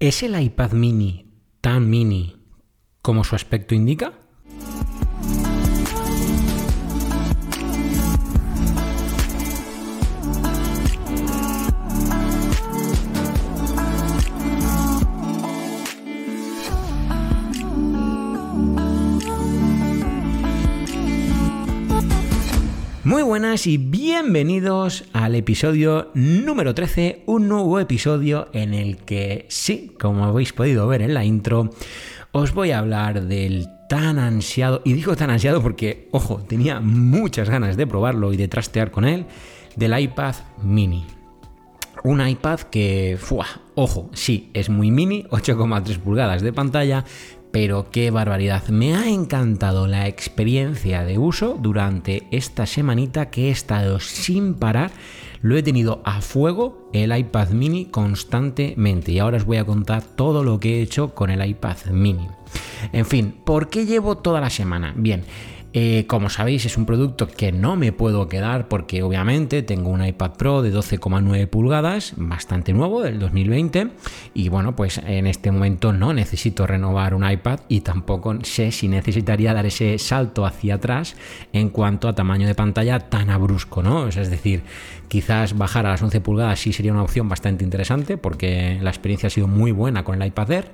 [0.00, 1.26] ¿Es el iPad mini
[1.60, 2.36] tan mini
[3.02, 4.27] como su aspecto indica?
[23.08, 29.94] Muy buenas y bienvenidos al episodio número 13, un nuevo episodio en el que, sí,
[29.98, 31.70] como habéis podido ver en la intro,
[32.32, 37.48] os voy a hablar del tan ansiado, y digo tan ansiado porque, ojo, tenía muchas
[37.48, 39.24] ganas de probarlo y de trastear con él,
[39.74, 41.06] del iPad mini.
[42.04, 43.18] Un iPad que,
[43.74, 47.06] ojo, sí, es muy mini, 8,3 pulgadas de pantalla,
[47.50, 53.50] pero qué barbaridad, me ha encantado la experiencia de uso durante esta semanita que he
[53.50, 54.90] estado sin parar.
[55.40, 60.02] Lo he tenido a fuego el iPad mini constantemente y ahora os voy a contar
[60.02, 62.26] todo lo que he hecho con el iPad mini.
[62.92, 64.92] En fin, ¿por qué llevo toda la semana?
[64.96, 65.24] Bien,
[65.80, 70.04] eh, como sabéis, es un producto que no me puedo quedar porque obviamente tengo un
[70.04, 73.90] iPad Pro de 12,9 pulgadas, bastante nuevo, del 2020,
[74.34, 78.88] y bueno, pues en este momento no necesito renovar un iPad y tampoco sé si
[78.88, 81.14] necesitaría dar ese salto hacia atrás
[81.52, 84.08] en cuanto a tamaño de pantalla tan abrusco, ¿no?
[84.08, 84.64] Es decir,
[85.06, 89.28] quizás bajar a las 11 pulgadas sí sería una opción bastante interesante porque la experiencia
[89.28, 90.72] ha sido muy buena con el iPad Air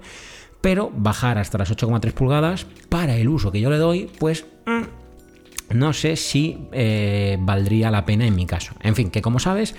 [0.65, 5.75] pero bajar hasta las 8,3 pulgadas para el uso que yo le doy, pues mm,
[5.77, 8.73] no sé si eh, valdría la pena en mi caso.
[8.81, 9.75] En fin, que como sabes,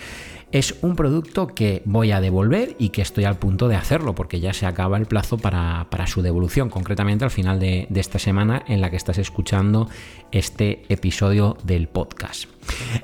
[0.56, 4.40] es un producto que voy a devolver y que estoy al punto de hacerlo porque
[4.40, 8.64] ya se acaba el plazo para, su devolución, concretamente al final de, de esta semana
[8.66, 9.90] en la que estás escuchando
[10.32, 12.46] este episodio del podcast.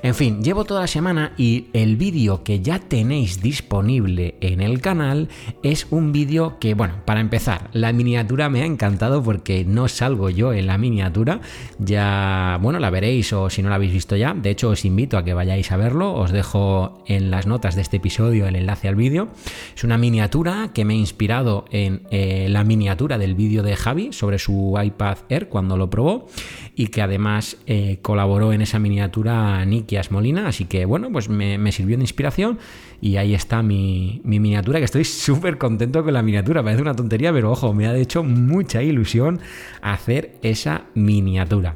[0.02, 4.82] En fin, llevo toda la semana y el vídeo que ya tenéis disponible en el
[4.82, 5.30] canal
[5.64, 10.30] es un vídeo que, bueno, para empezar, la miniatura me ha encantado porque no salgo
[10.30, 11.42] yo en la miniatura,
[11.78, 15.18] ya, bueno, la veréis o si no la habéis visto ya, de hecho os invito
[15.18, 18.96] a que vayáis a verlo, os dejo en notas de este episodio el enlace al
[18.96, 19.29] vídeo.
[19.75, 24.13] Es una miniatura que me ha inspirado en eh, la miniatura del vídeo de Javi
[24.13, 26.28] sobre su iPad Air cuando lo probó
[26.75, 31.72] y que además eh, colaboró en esa miniatura Nikias Molina, así que bueno, pues me,
[31.72, 32.59] sirvió de inspiración
[33.01, 36.96] y ahí está mi, mi miniatura, que estoy súper contento con la miniatura, parece una
[36.96, 39.40] tontería, pero ojo, me ha hecho mucha ilusión
[39.81, 41.75] hacer esa miniatura.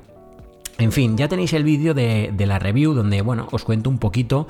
[0.78, 4.48] En fin, ya tenéis el vídeo de, la review donde, bueno, os cuento un poquito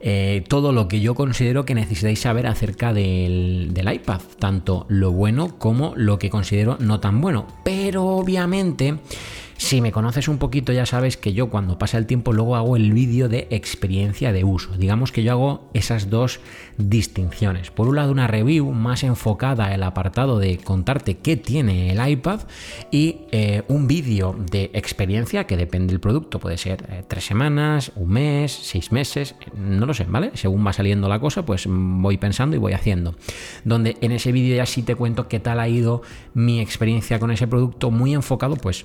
[0.00, 5.12] eh, todo lo que yo considero que necesitáis saber acerca del, del, iPad, tanto lo
[5.12, 7.46] bueno como lo que considero no tan bueno.
[7.62, 8.98] Pero obviamente
[9.58, 12.76] si me conoces un poquito ya sabes que yo cuando pasa el tiempo luego hago
[12.76, 14.70] el vídeo de experiencia de uso.
[14.78, 16.40] Digamos que yo hago esas dos
[16.78, 17.72] distinciones.
[17.72, 22.42] Por un lado una review más enfocada al apartado de contarte qué tiene el iPad
[22.92, 26.38] y eh, un vídeo de experiencia que depende del producto.
[26.38, 30.30] Puede ser eh, tres semanas, un mes, seis meses, no lo sé, ¿vale?
[30.34, 33.16] Según va saliendo la cosa pues voy pensando y voy haciendo.
[33.64, 36.02] Donde en ese vídeo ya sí te cuento qué tal ha ido
[36.32, 38.84] mi experiencia con ese producto muy enfocado pues,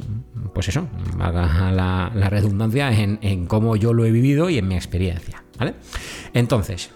[0.55, 0.87] pues pues eso,
[1.19, 5.43] haga la, redundancia en, cómo yo lo he vivido y en mi experiencia.
[5.59, 5.73] ¿vale?
[6.33, 6.89] Entonces,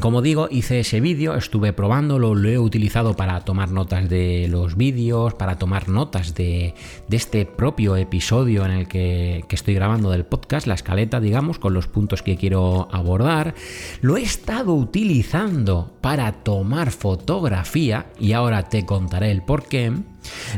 [0.00, 4.76] como digo, hice ese vídeo, estuve probándolo, lo he utilizado para tomar notas de los
[4.76, 6.74] vídeos, para tomar notas de,
[7.08, 11.74] este propio episodio en el que, que, estoy grabando del podcast, la escaleta, digamos, con
[11.74, 13.54] los puntos que quiero abordar.
[14.00, 19.92] Lo he estado utilizando para tomar fotografía y ahora te contaré el por qué.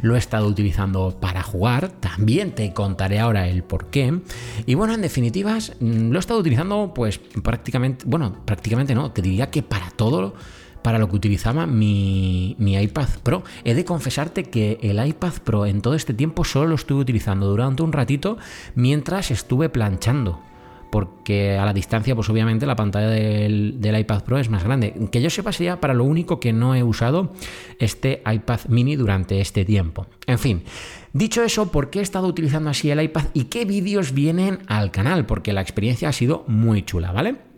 [0.03, 4.21] Lo he estado utilizando para jugar, también te contaré ahora el por qué.
[4.67, 9.23] Y bueno, en definitivas, mm, lo he estado utilizando pues prácticamente, bueno, prácticamente no, te
[9.23, 10.35] diría que para todo
[10.83, 13.45] para lo que utilizaba mi, mi, iPad Pro.
[13.65, 17.47] He de confesarte que el iPad Pro en todo este tiempo solo lo estuve utilizando
[17.49, 18.39] durante un ratito
[18.75, 20.41] mientras estuve planchando
[20.91, 24.95] porque a la distancia, pues obviamente la pantalla del, iPad Pro es más grande.
[25.11, 27.33] Que yo sepa sería para lo único que no he usado
[27.79, 30.07] este iPad mini durante este tiempo.
[30.27, 30.63] En fin,
[31.13, 34.91] dicho eso, ¿por qué he estado utilizando así el iPad y qué vídeos vienen al
[34.91, 35.27] canal?
[35.27, 37.50] Porque la experiencia ha sido muy chula, ¿vale?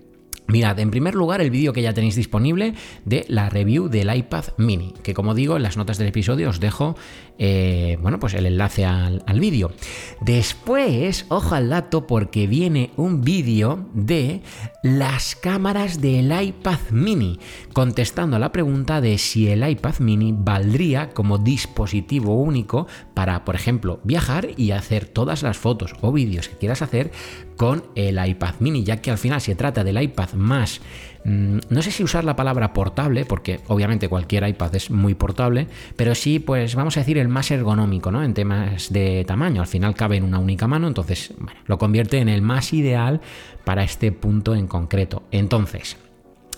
[0.49, 2.75] Mirad, en primer lugar el vídeo que ya tenéis disponible
[3.05, 6.61] de la review del iPad mini, que como digo en las notas del episodio os
[6.61, 6.97] dejo
[7.39, 9.73] eh, bueno, pues el enlace al, al vídeo.
[10.21, 14.43] Después, ojo al dato porque viene un vídeo de
[14.83, 17.41] las cámaras del iPad mini,
[17.73, 23.55] contestando a la pregunta de si el iPad mini valdría como dispositivo único para, por
[23.55, 27.11] ejemplo, viajar y hacer todas las fotos o vídeos que quieras hacer
[27.57, 30.81] con el iPad mini, ya que al final se trata del iPad más
[31.25, 35.69] mm, no sé si usar la palabra portable, porque obviamente cualquier iPad es muy portable,
[35.97, 38.23] pero sí, pues vamos a decir el más ergonómico, ¿no?
[38.23, 39.61] En temas de tamaño.
[39.61, 41.35] Al final cabe en una única mano, entonces
[41.67, 43.21] lo convierte en el más ideal
[43.65, 45.23] para este punto en concreto.
[45.31, 45.97] Entonces,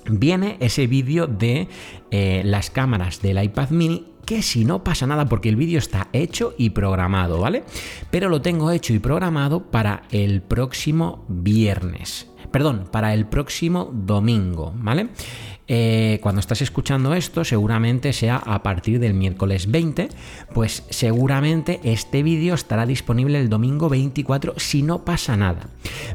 [0.06, 1.68] viene ese vídeo de
[2.10, 6.08] eh, las cámaras del iPad mini que si no pasa nada porque el vídeo está
[6.12, 7.64] hecho y programado, ¿vale?
[8.10, 12.28] Pero lo tengo hecho y programado para el próximo viernes.
[12.50, 15.08] Perdón, para el próximo domingo, ¿vale?
[15.66, 20.08] Eh, cuando estás escuchando esto, seguramente sea a partir del miércoles 20,
[20.52, 25.68] pues seguramente este vídeo estará disponible el domingo 24 si no pasa nada.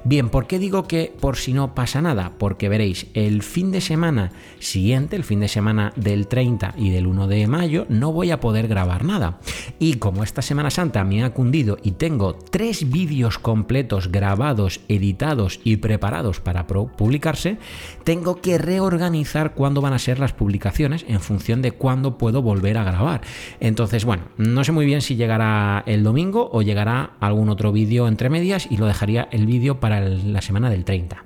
[0.04, 2.34] Bien, ¿por qué digo que por si no pasa nada?
[2.38, 7.08] Porque veréis, el fin de semana siguiente, el fin de semana del 30 y del
[7.08, 9.40] 1 de mayo, no voy a poder grabar nada.
[9.80, 15.60] Y como esta Semana Santa me ha cundido y tengo tres vídeos completos grabados, editados
[15.64, 17.58] y preparados para publicarse,
[18.04, 22.78] tengo que reorganizar cuándo van a ser las publicaciones en función de cuándo puedo volver
[22.78, 23.22] a grabar.
[23.60, 28.08] Entonces, bueno, no sé muy bien si llegará el domingo o llegará algún otro vídeo
[28.08, 31.26] entre medias y lo dejaría el vídeo para la semana del 30.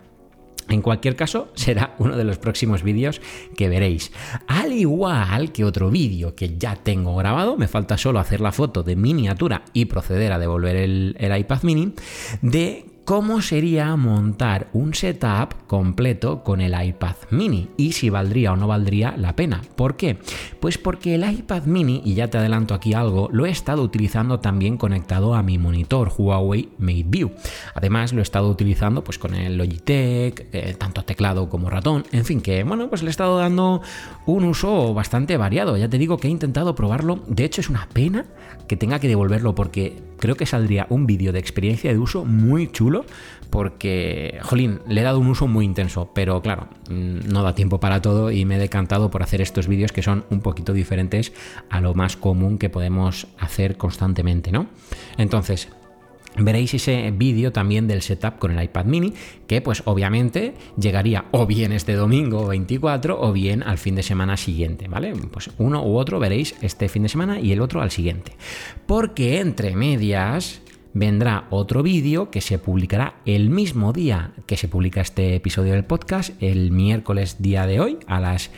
[0.70, 3.22] En cualquier caso, será uno de los próximos vídeos
[3.58, 4.12] que veréis.
[4.48, 8.82] Al igual que otro vídeo que ya tengo grabado, me falta solo hacer la foto
[8.82, 11.94] de miniatura y proceder a devolver el, el iPad mini,
[12.42, 18.56] de cómo sería montar un setup completo con el iPad mini y si valdría o
[18.56, 19.62] no valdría la pena.
[19.76, 20.18] ¿Por qué?
[20.60, 24.40] Pues porque el iPad mini, y ya te adelanto aquí algo, lo he estado utilizando
[24.40, 27.32] también conectado a mi monitor Huawei MateView.
[27.76, 32.24] Además lo he estado utilizando pues con el Logitech, eh, tanto teclado como ratón, en
[32.24, 33.82] fin, que bueno, pues le he estado dando
[34.26, 35.76] un uso bastante variado.
[35.78, 38.26] Ya te digo que he intentado probarlo, de hecho es una pena
[38.68, 42.72] que tenga que devolverlo porque creo que saldría un vídeo de experiencia de uso muy
[42.72, 42.93] chulo
[43.50, 47.80] porque, jolín, le he dado un uso muy intenso, pero claro, mm, no da tiempo
[47.80, 51.34] para todo y me he decantado por hacer estos vídeos que son un poquito diferentes
[51.70, 54.68] a lo más común que podemos hacer constantemente, ¿no?
[55.18, 55.70] Entonces,
[56.38, 59.14] veréis ese vídeo también del setup con el iPad mini,
[59.48, 64.38] que pues obviamente llegaría o bien este domingo 24 o bien al fin de semana
[64.38, 65.14] siguiente, ¿vale?
[65.32, 68.34] Pues uno u otro veréis este fin de semana y el otro al siguiente.
[68.88, 70.63] Porque entre medias
[70.94, 75.86] vendrá otro vídeo que se publicará el mismo día que se publica este episodio del
[75.86, 78.52] podcast, el miércoles día de hoy a las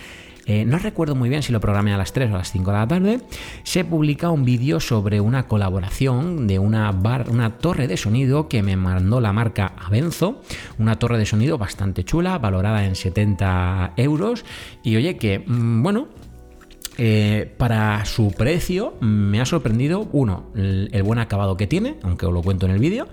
[0.48, 2.72] eh, no recuerdo muy bien si lo programé a las 3 o a las 5
[2.72, 3.22] de la tarde,
[3.64, 8.62] se publica un vídeo sobre una colaboración de una, bar, una torre de sonido que
[8.62, 10.42] me mandó la marca Avenzo,
[10.78, 14.46] una torre de sonido bastante chula, valorada en 70 euros,
[14.84, 16.10] y oye que, mm, bueno,
[16.98, 22.34] eh, para su precio me ha sorprendido, uno, el, buen acabado que tiene, aunque os
[22.34, 23.08] lo cuento en el vídeo,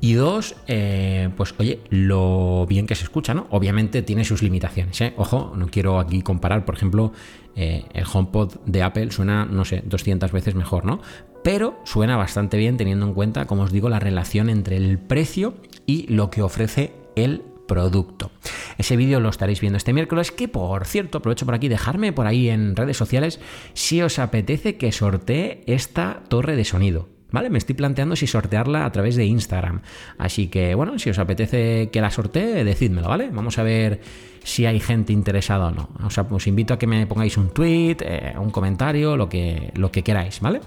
[0.00, 3.46] y dos, eh, pues oye, lo bien que se escucha, ¿no?
[3.50, 5.14] Obviamente tiene sus limitaciones, ¿eh?
[5.16, 7.12] Ojo, no quiero aquí comparar, por ejemplo,
[7.54, 11.00] el HomePod de Apple suena, no sé, 200 veces mejor, ¿no?
[11.42, 15.54] Pero suena bastante bien teniendo en cuenta, como os digo, la relación entre el precio
[15.86, 18.30] y lo que ofrece el producto.
[18.78, 22.26] Ese vídeo lo estaréis viendo este miércoles, que por cierto, aprovecho por aquí, dejarme por
[22.26, 23.40] ahí en redes sociales
[23.74, 27.08] si os apetece que sortee esta torre de sonido.
[27.32, 27.50] ¿Vale?
[27.50, 29.82] Me estoy planteando si sortearla a través de Instagram.
[30.16, 33.30] Así que, bueno, si os apetece que la sortee, decídmelo, ¿vale?
[33.32, 34.00] Vamos a ver
[34.44, 35.90] si hay gente interesada o no.
[36.30, 40.04] os invito a que me pongáis un tweet, eh, un comentario, lo que, lo que
[40.04, 40.60] queráis, ¿vale?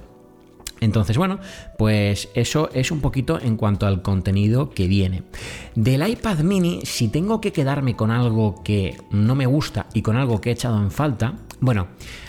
[0.81, 1.39] Entonces, bueno,
[1.77, 5.23] pues eso es un poquito en cuanto al contenido que viene.
[5.75, 10.15] Del iPad mini, si tengo que quedarme con algo que no me gusta y con
[10.15, 11.87] algo que he echado en falta, bueno,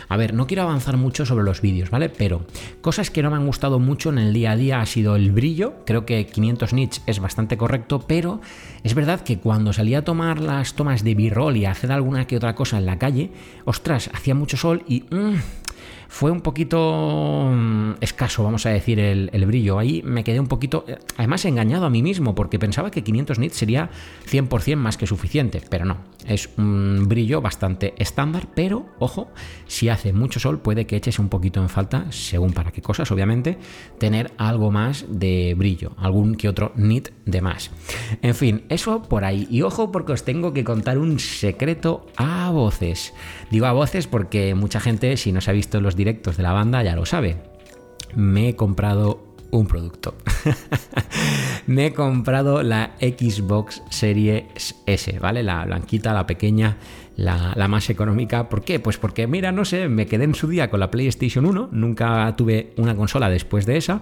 [0.09, 2.09] a ver, no quiero avanzar mucho sobre los vídeos, ¿vale?
[2.09, 2.45] Pero
[2.81, 5.31] cosas que no me han gustado mucho en el día a día ha sido el
[5.31, 5.75] brillo.
[5.87, 8.41] Creo que 500 nits es bastante correcto, pero
[8.83, 12.37] es verdad que cuando salía a tomar las tomas de b-roll y hacer alguna que
[12.37, 13.31] otra cosa en la calle,
[13.65, 15.05] ostras, hacía mucho sol y...
[15.11, 15.37] Mm,
[16.11, 19.79] fue un poquito mm, escaso, vamos a decir, el, brillo.
[19.79, 23.39] Ahí me quedé un poquito, eh, además engañado a mí mismo, porque pensaba que 500
[23.39, 23.91] nits sería
[24.29, 25.99] 100% más que suficiente, pero no.
[26.27, 29.31] Es un brillo bastante estándar, pero ojo,
[29.69, 33.11] si hace mucho sol puede que eches un poquito en falta, según para qué cosas,
[33.13, 33.59] obviamente,
[33.99, 37.71] tener algo más de brillo, algún que otro nit de más.
[38.21, 39.47] En fin, eso por ahí.
[39.49, 43.15] Y ojo porque os tengo que contar un secreto a voces.
[43.51, 46.53] Digo a voces porque mucha gente, si no se ha visto los directos de la
[46.53, 47.37] banda ya lo sabe.
[48.15, 50.15] Me he comprado un producto.
[51.67, 55.43] me he comprado la Xbox Series S, ¿vale?
[55.43, 56.79] La blanquita, la pequeña,
[57.17, 58.49] la, más económica.
[58.49, 58.81] ¿Por qué?
[58.81, 62.35] Pues porque, mira, no sé, me quedé en su día con la PlayStation 1, nunca
[62.37, 64.01] tuve una consola después de esa.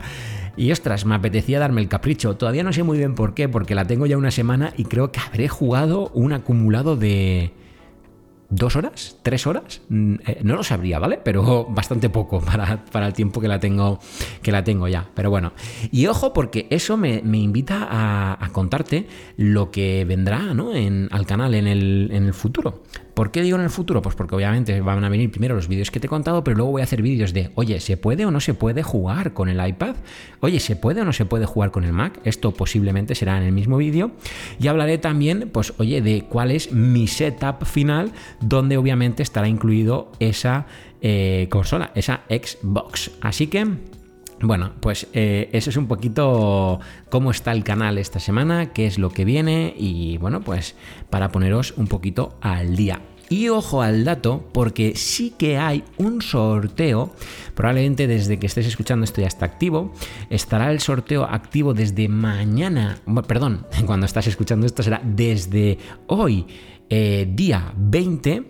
[0.56, 2.36] Y ostras, me apetecía darme el capricho.
[2.36, 5.10] Todavía no sé muy bien por qué, porque la tengo ya una semana y creo
[5.10, 7.52] que habré jugado un acumulado de
[8.50, 11.20] dos horas, tres horas, mm, eh, no lo sabría, ¿vale?
[11.22, 13.98] Pero bastante poco para, el tiempo que la tengo
[14.42, 15.08] que la tengo ya.
[15.14, 15.52] Pero bueno,
[15.92, 20.74] y ojo porque eso me, invita a, contarte lo que vendrá ¿no?
[20.74, 22.82] en, al canal en el, en el futuro.
[23.18, 24.00] ¿Por qué digo en el futuro?
[24.00, 26.70] Pues porque obviamente van a venir primero los vídeos que te he contado, pero luego
[26.70, 29.58] voy a hacer vídeos de, oye, ¿se puede o no se puede jugar con el
[29.66, 29.96] iPad?
[30.38, 32.20] Oye, ¿se puede o no se puede jugar con el Mac?
[32.22, 34.12] Esto posiblemente será en el mismo vídeo.
[34.60, 40.12] Y hablaré también, pues, oye, de cuál es mi setup final, donde obviamente estará incluido
[40.20, 40.66] esa
[41.02, 43.10] eh, consola, esa Xbox.
[43.20, 43.97] Así que...
[44.40, 46.78] Bueno, pues eh, eso es un poquito
[47.10, 50.76] cómo está el canal esta semana, qué es lo que viene y bueno, pues
[51.10, 53.00] para poneros un poquito al día.
[53.30, 57.12] Y ojo al dato, porque sí que hay un sorteo,
[57.54, 59.92] probablemente desde que estés escuchando esto ya está activo,
[60.30, 66.46] estará el sorteo activo desde mañana, perdón, cuando estás escuchando esto será desde hoy,
[66.88, 68.44] eh, día 20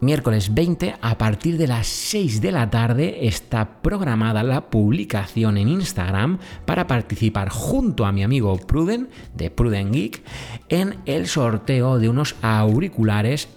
[0.00, 5.68] miércoles 20 a partir de las 6 de la tarde está programada la publicación en
[5.68, 10.22] Instagram para participar junto a mi amigo Pruden de Pruden Geek
[10.68, 13.48] en el sorteo de unos auriculares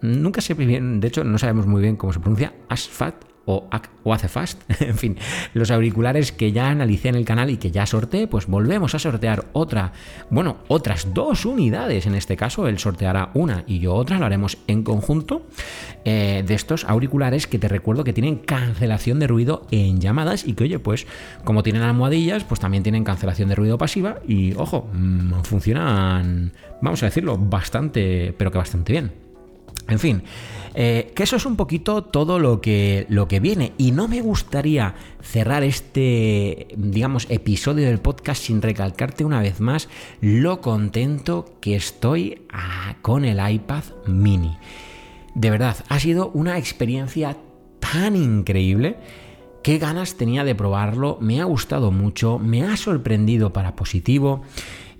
[0.00, 4.28] Nunca sé bien, de hecho no sabemos muy bien cómo se pronuncia, Asfat o, hace
[4.28, 4.62] fast.
[4.80, 5.16] en fin,
[5.54, 8.98] los auriculares que ya analicé en el canal y que ya sorteé, pues volvemos a
[8.98, 9.92] sortear otra,
[10.30, 12.06] bueno, otras dos unidades.
[12.06, 15.46] En este caso, él sorteará una y yo otra, lo haremos en conjunto
[16.04, 20.52] eh, de estos auriculares que te recuerdo que tienen cancelación de ruido en llamadas y
[20.52, 21.06] que, oye, pues
[21.44, 26.52] como tienen almohadillas, pues también tienen cancelación de ruido pasiva y, ojo, mm, funcionan,
[26.82, 29.27] vamos a decirlo, bastante, pero que bastante bien.
[29.88, 30.22] En fin,
[30.74, 33.72] eh, que eso es un poquito todo lo que, lo que viene.
[33.78, 39.88] Y no me gustaría cerrar este, digamos, episodio del podcast sin recalcarte una vez más
[40.20, 44.58] lo contento que estoy ah, con el iPad mini.
[45.34, 47.38] De verdad, ha sido una experiencia
[47.80, 48.96] tan increíble.
[49.62, 54.42] Qué ganas tenía de probarlo, me ha gustado mucho, me ha sorprendido para positivo.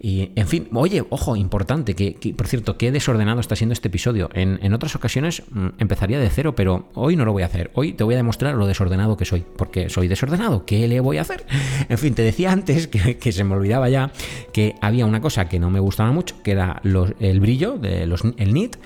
[0.01, 4.31] Y, en fin, oye, ojo, importante, que, por cierto, qué desordenado está siendo este episodio.
[4.33, 7.71] En, otras ocasiones mm, empezaría de cero, pero hoy no lo voy a hacer.
[7.75, 10.65] Hoy te voy a demostrar lo desordenado que soy, porque soy desordenado.
[10.65, 11.45] ¿Qué le voy a hacer?
[11.89, 14.13] En fin, te decía antes que, se me olvidaba ya
[14.53, 18.23] que había una cosa que no me gustaba mucho, que era el brillo, de los,
[18.37, 18.77] el nit.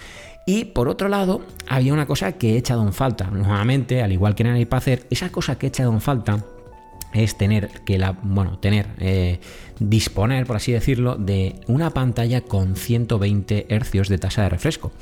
[0.47, 3.31] Y por otro lado, había una cosa que he echado en falta.
[3.31, 6.45] Nuevamente, al igual que en el iPad esa cosa que he echado en falta
[7.12, 9.40] es tener que la, bueno, tener, eh,
[9.78, 14.92] disponer, por así decirlo, de una pantalla con 120 Hz de tasa de refresco.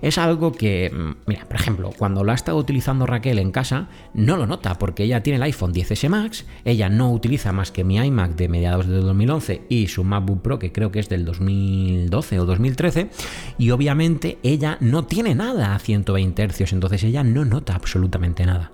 [0.00, 3.88] Es algo que, mm, mira, por ejemplo, cuando lo ha estado utilizando Raquel en casa,
[4.14, 7.84] no lo nota porque ella tiene el iPhone 10S Max, ella no utiliza más que
[7.84, 11.24] mi iMac de mediados de 2011 y su MacBook Pro que creo que es del
[11.24, 13.10] 2012 o 2013,
[13.58, 18.72] y obviamente ella no tiene nada a 120 Hz, entonces ella no nota absolutamente nada.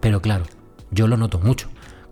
[0.00, 0.44] Pero claro,
[0.90, 1.68] yo lo noto mucho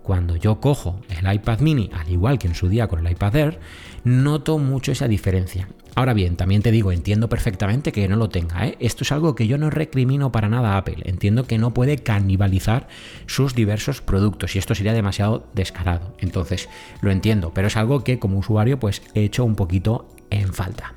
[0.07, 3.35] cuando yo cojo el iPad mini, al igual que en su día con el iPad
[3.35, 3.59] Air,
[4.05, 5.67] noto mucho esa diferencia.
[5.95, 8.65] Ahora bien, también te digo, entiendo perfectamente que no lo tenga.
[8.65, 8.77] ¿eh?
[8.79, 10.99] Esto es algo que yo no recrimino para nada a Apple.
[11.03, 12.87] Entiendo que no puede canibalizar
[13.25, 16.15] sus diversos productos y esto sería demasiado descarado.
[16.19, 16.69] Entonces,
[17.01, 20.93] lo entiendo, pero es algo que como usuario pues he hecho un poquito en falta.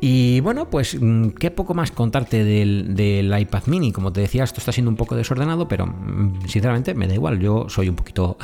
[0.00, 3.92] Y bueno, pues mm, qué poco más contarte del, iPad mini.
[3.92, 7.38] Como te decía, esto está siendo un poco desordenado, pero mm, sinceramente me da igual,
[7.38, 8.38] yo soy un poquito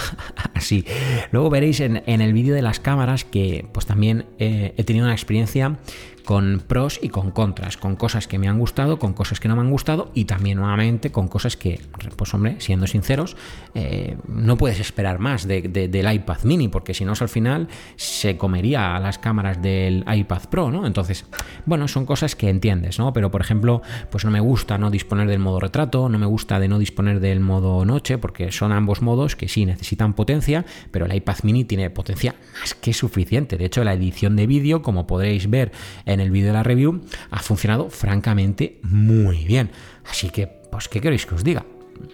[0.57, 0.85] así.
[1.31, 5.15] Luego veréis en, el vídeo de las cámaras que pues también eh, he tenido una
[5.15, 5.79] experiencia
[6.27, 9.55] con pros y con contras, con cosas que me han gustado, con cosas que no
[9.55, 11.81] me han gustado y también nuevamente con cosas que,
[12.17, 13.37] pues hombre, siendo sinceros,
[13.75, 18.97] eh, no puedes esperar más del iPad mini, porque si no, al final se comería
[18.97, 20.85] a las cámaras del iPad Pro, ¿no?
[20.85, 21.27] Entonces,
[21.65, 23.13] bueno, son cosas que entiendes, ¿no?
[23.13, 26.59] Pero por ejemplo, pues no me gusta no disponer del modo retrato, no me gusta
[26.59, 30.46] de no disponer del modo noche, porque son ambos modos que sí necesitan potencia,
[30.91, 33.57] pero el iPad mini tiene potencia más que suficiente.
[33.57, 35.73] De hecho, la edición de vídeo, como podréis ver
[36.05, 39.71] en el vídeo de la review, ha funcionado francamente muy bien.
[40.09, 41.65] Así que, pues, ¿qué queréis que os diga?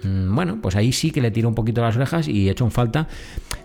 [0.04, 2.64] Mm, bueno, pues ahí sí que le tiro un poquito las orejas y he hecho
[2.64, 3.08] en falta.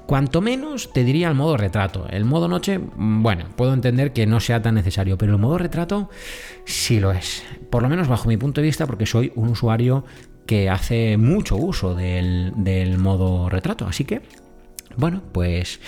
[0.06, 2.08] Cuanto menos te diría el modo retrato.
[2.10, 5.58] El modo noche, mm, bueno, puedo entender que no sea tan necesario, pero el modo
[5.58, 6.10] retrato
[6.66, 7.44] sí lo es.
[7.70, 10.06] Por lo menos bajo mi punto de vista, porque soy un usuario
[10.46, 13.86] que hace mucho uso del, del modo retrato.
[13.86, 14.22] Así que
[14.98, 15.80] bueno, pues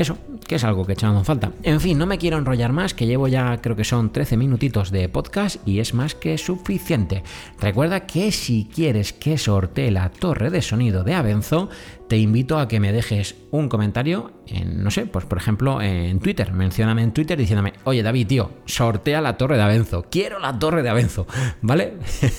[0.00, 0.16] eso,
[0.48, 1.52] que es algo que echamos falta.
[1.62, 4.90] En fin, no me quiero enrollar más, que llevo ya creo que son 13 minutitos
[4.90, 7.22] de podcast y es más que suficiente.
[7.60, 11.68] Recuerda que si quieres que sortee la torre de sonido de Abenzo,
[12.08, 16.20] te invito a que me dejes un comentario en, no sé, pues por ejemplo en
[16.20, 16.52] Twitter.
[16.52, 20.06] Mencióname en Twitter diciéndome, oye David, tío, sortea la torre de Abenzo.
[20.10, 21.26] Quiero la torre de Abenzo,
[21.62, 21.94] ¿vale?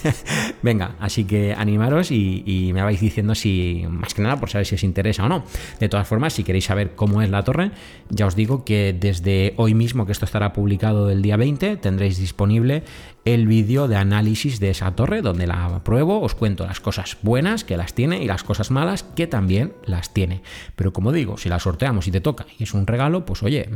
[0.61, 4.75] Venga, así que animaros y, me vais diciendo si, más que nada, por saber si
[4.75, 5.43] os interesa o no.
[5.79, 7.71] De todas formas, si queréis saber cómo es la torre,
[8.09, 12.17] ya os digo que desde hoy mismo, que esto estará publicado el día 20, tendréis
[12.17, 12.83] disponible
[13.25, 17.63] el vídeo de análisis de esa torre donde la pruebo, os cuento las cosas buenas
[17.63, 20.41] que las tiene y las cosas malas que también las tiene.
[20.75, 23.67] Pero como digo, si la sorteamos y te toca y es un regalo, pues oye,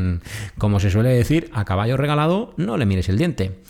[0.58, 3.60] como se suele decir, a caballo regalado no le mires el diente.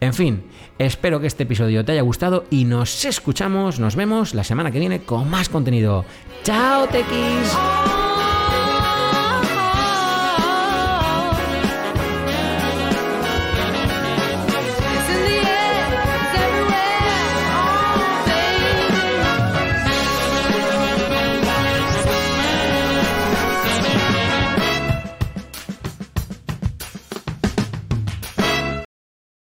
[0.00, 0.42] En fin,
[0.78, 4.78] espero que este episodio te haya gustado y nos escuchamos, nos vemos la semana que
[4.78, 6.06] viene con más contenido.
[6.44, 7.85] ¡Chao, Tequis!